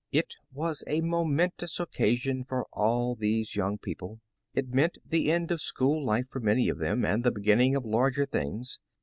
It 0.11 0.33
was 0.51 0.83
a 0.87 1.01
momentous 1.01 1.79
occasion 1.79 2.43
for 2.43 2.65
all 2.73 3.13
these 3.13 3.55
young 3.55 3.77
people. 3.77 4.19
It 4.55 4.69
meant 4.73 4.97
the 5.05 5.31
end 5.31 5.51
of 5.51 5.61
school 5.61 6.03
life 6.03 6.25
for 6.31 6.39
many 6.39 6.69
of 6.69 6.79
them, 6.79 7.05
and 7.05 7.23
the 7.23 7.29
beginning 7.29 7.75
of 7.75 7.85
larger 7.85 8.25
things. 8.25 8.79